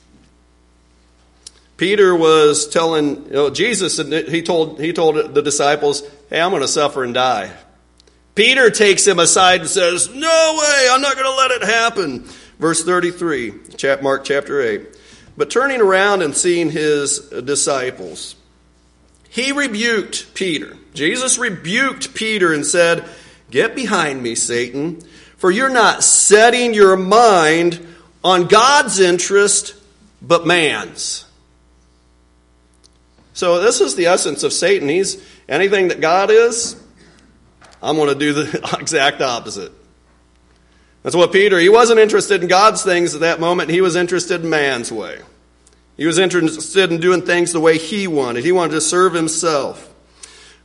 [1.79, 6.61] Peter was telling you know, Jesus, he told, he told the disciples, Hey, I'm going
[6.61, 7.53] to suffer and die.
[8.35, 12.25] Peter takes him aside and says, No way, I'm not going to let it happen.
[12.59, 13.55] Verse 33,
[14.03, 14.89] Mark chapter 8.
[15.37, 18.35] But turning around and seeing his disciples,
[19.31, 20.77] he rebuked Peter.
[20.95, 23.09] Jesus rebuked Peter and said,
[23.53, 25.01] Get behind me, Satan,
[25.37, 27.87] for you're not setting your mind
[28.25, 29.77] on God's interest,
[30.21, 31.25] but man's.
[33.39, 34.89] So, this is the essence of Satan.
[34.89, 36.75] He's anything that God is,
[37.81, 39.71] I'm going to do the exact opposite.
[41.05, 44.43] That's what Peter, he wasn't interested in God's things at that moment, he was interested
[44.43, 45.21] in man's way.
[45.97, 48.45] He was interested in doing things the way he wanted.
[48.45, 49.89] He wanted to serve himself.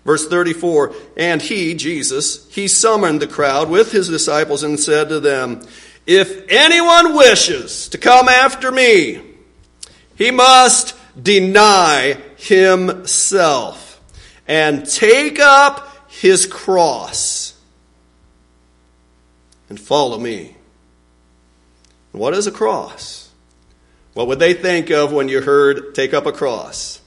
[0.03, 5.19] Verse 34 And he, Jesus, he summoned the crowd with his disciples and said to
[5.19, 5.61] them,
[6.07, 9.21] If anyone wishes to come after me,
[10.15, 14.02] he must deny himself
[14.48, 17.60] and take up his cross
[19.70, 20.56] and follow me.
[22.12, 23.30] What is a cross?
[24.14, 27.02] What would they think of when you heard take up a cross?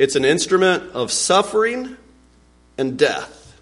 [0.00, 1.94] it's an instrument of suffering
[2.78, 3.60] and death.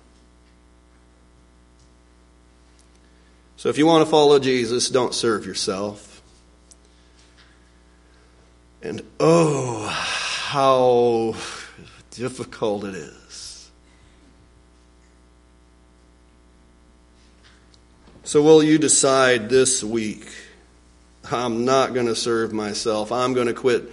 [3.57, 6.23] So if you want to follow Jesus, don't serve yourself.
[8.83, 9.89] And oh,
[10.49, 11.35] how
[12.11, 13.71] difficult it is.
[18.25, 20.27] So, will you decide this week?
[21.31, 23.13] I'm not going to serve myself.
[23.13, 23.93] I'm going to quit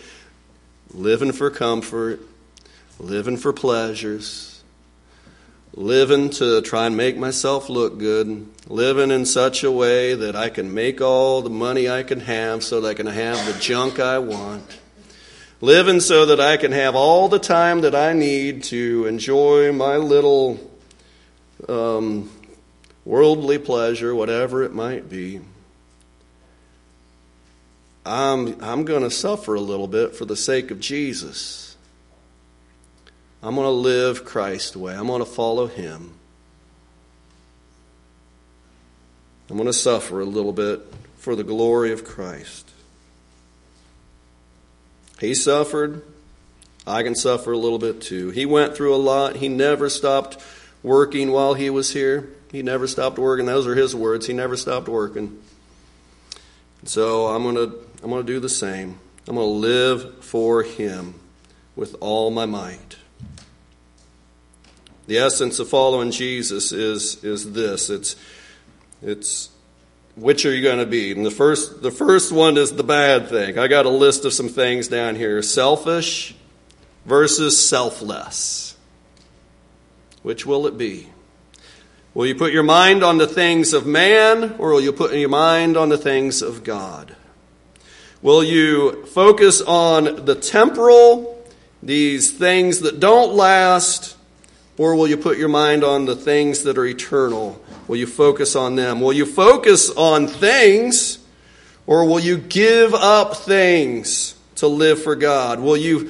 [0.93, 2.21] living for comfort,
[2.99, 4.55] living for pleasures
[5.75, 10.49] living to try and make myself look good, living in such a way that I
[10.49, 13.99] can make all the money I can have so that I can have the junk
[13.99, 14.63] I want,
[15.65, 19.97] living so that I can have all the time that I need to enjoy my
[19.97, 20.59] little
[21.67, 22.29] um,
[23.03, 25.41] worldly pleasure, whatever it might be.
[28.05, 31.75] I'm, I'm going to suffer a little bit for the sake of Jesus.
[33.41, 34.93] I'm going to live Christ's way.
[34.93, 36.13] I'm going to follow Him.
[39.49, 40.81] I'm going to suffer a little bit
[41.17, 42.64] for the glory of Christ.
[45.19, 46.01] He suffered.
[46.87, 48.29] I can suffer a little bit too.
[48.29, 49.37] He went through a lot.
[49.37, 50.37] He never stopped
[50.83, 52.29] working while he was here.
[52.51, 53.45] He never stopped working.
[53.45, 54.27] Those are his words.
[54.27, 55.41] He never stopped working.
[56.83, 58.99] So I'm going to I'm going to do the same.
[59.27, 61.15] I'm going to live for him
[61.75, 62.97] with all my might.
[65.07, 68.15] The essence of following Jesus is, is this it's,
[69.01, 69.49] it's
[70.15, 71.11] which are you going to be?
[71.11, 73.57] And the first, the first one is the bad thing.
[73.57, 76.35] I got a list of some things down here selfish
[77.05, 78.75] versus selfless.
[80.23, 81.07] Which will it be?
[82.13, 85.29] Will you put your mind on the things of man, or will you put your
[85.29, 87.13] mind on the things of God?
[88.21, 91.45] Will you focus on the temporal,
[91.83, 94.14] these things that don't last,
[94.77, 97.61] or will you put your mind on the things that are eternal?
[97.87, 98.99] Will you focus on them?
[98.99, 101.19] Will you focus on things,
[101.87, 105.59] or will you give up things to live for God?
[105.59, 106.09] Will you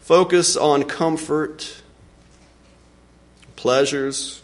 [0.00, 1.82] focus on comfort,
[3.56, 4.42] pleasures,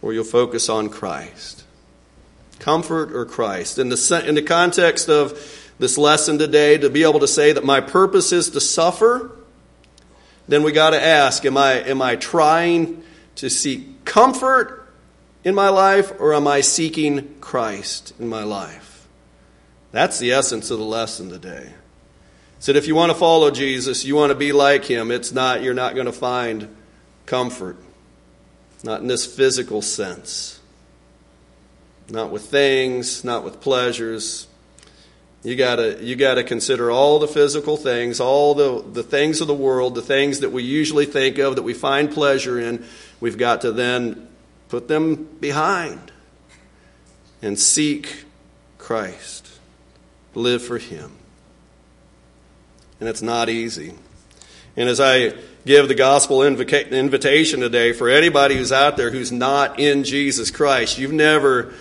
[0.00, 1.64] or you'll focus on Christ?
[2.60, 3.78] Comfort or Christ?
[3.78, 5.32] In the, in the context of
[5.80, 9.32] this lesson today, to be able to say that my purpose is to suffer
[10.46, 13.02] then we got to ask am I, am I trying
[13.36, 14.88] to seek comfort
[15.42, 19.06] in my life or am I seeking Christ in my life?
[19.92, 21.72] That's the essence of the lesson today.
[22.58, 25.62] Said if you want to follow Jesus, you want to be like him, it's not
[25.62, 26.74] you're not going to find
[27.26, 27.76] comfort.
[28.82, 30.60] Not in this physical sense.
[32.10, 34.46] Not with things, not with pleasures,
[35.44, 39.54] you gotta, you gotta consider all the physical things, all the, the things of the
[39.54, 42.84] world, the things that we usually think of, that we find pleasure in.
[43.20, 44.26] We've got to then
[44.70, 46.10] put them behind
[47.42, 48.24] and seek
[48.78, 49.50] Christ.
[50.34, 51.12] Live for Him.
[52.98, 53.92] And it's not easy.
[54.76, 55.34] And as I
[55.66, 60.98] give the gospel invitation today for anybody who's out there who's not in Jesus Christ,
[60.98, 61.74] you've never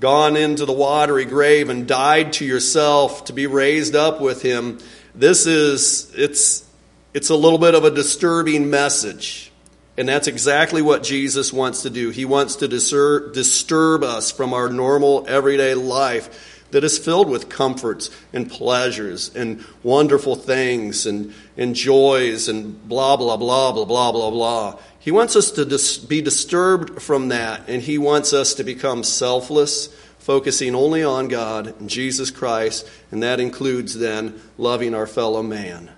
[0.00, 4.78] gone into the watery grave and died to yourself to be raised up with him,
[5.14, 6.66] this is it's
[7.12, 9.50] it's a little bit of a disturbing message.
[9.96, 12.10] And that's exactly what Jesus wants to do.
[12.10, 17.48] He wants to disturb, disturb us from our normal everyday life that is filled with
[17.48, 24.12] comforts and pleasures and wonderful things and, and joys and blah, blah, blah, blah, blah,
[24.12, 24.78] blah, blah.
[25.00, 29.02] He wants us to dis- be disturbed from that, and He wants us to become
[29.02, 29.88] selfless,
[30.18, 35.90] focusing only on God and Jesus Christ, and that includes then loving our fellow man.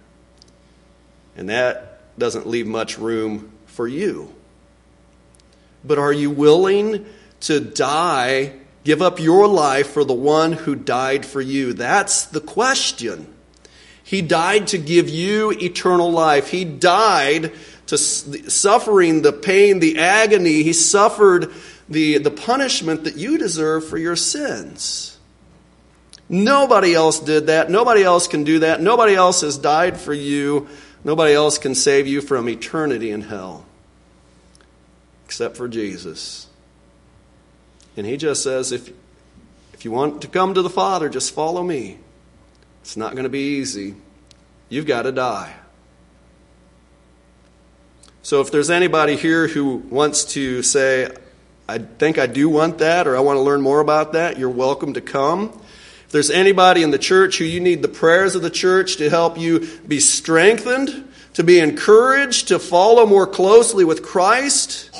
[1.37, 4.33] And that doesn't leave much room for you.
[5.85, 7.05] But are you willing
[7.41, 8.53] to die,
[8.85, 11.73] give up your life for the one who died for you?
[11.73, 13.35] That's the question.
[14.05, 16.49] He died to give you eternal life.
[16.51, 17.53] He died
[17.93, 20.63] to suffering the pain, the agony.
[20.63, 21.53] He suffered
[21.89, 25.19] the, the punishment that you deserve for your sins.
[26.29, 27.71] Nobody else did that.
[27.71, 28.81] Nobody else can do that.
[28.81, 30.69] Nobody else has died for you.
[31.05, 33.67] Nobody else can save you from eternity in hell
[35.27, 36.47] except for Jesus.
[37.97, 38.91] And he just says, if,
[39.75, 41.99] if you want to come to the Father, just follow me.
[42.81, 43.95] It's not going to be easy.
[44.69, 45.55] You've got to die.
[48.23, 51.09] So if there's anybody here who wants to say,
[51.69, 54.49] I think I do want that, or I want to learn more about that, you're
[54.49, 55.61] welcome to come.
[56.07, 59.11] If there's anybody in the church who you need the prayers of the church to
[59.11, 64.91] help you be strengthened to be encouraged to follow more closely with Christ,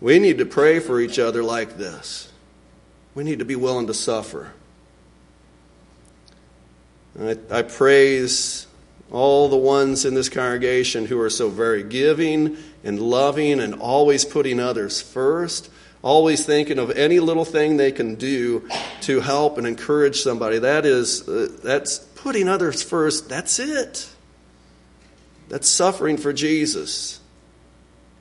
[0.00, 2.32] we need to pray for each other like this.
[3.14, 4.52] We need to be willing to suffer.
[7.20, 8.66] I, I, praise
[9.10, 14.24] all the ones in this congregation who are so very giving and loving and always
[14.24, 15.70] putting others first,
[16.02, 18.68] always thinking of any little thing they can do
[19.02, 20.58] to help and encourage somebody.
[20.58, 23.28] That is, uh, that's putting others first.
[23.28, 24.08] That's it.
[25.48, 27.20] That's suffering for Jesus.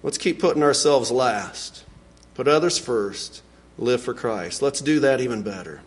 [0.01, 1.83] Let's keep putting ourselves last.
[2.33, 3.43] Put others first.
[3.77, 4.61] Live for Christ.
[4.61, 5.81] Let's do that even better.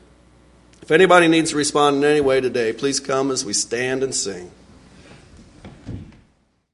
[0.80, 4.14] If anybody needs to respond in any way today, please come as we stand and
[4.14, 4.50] sing.